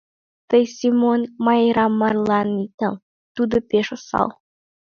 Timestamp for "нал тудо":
2.81-3.55